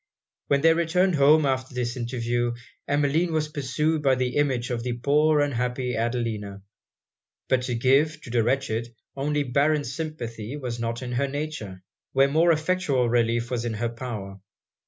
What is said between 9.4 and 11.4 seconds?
barren sympathy, was not in her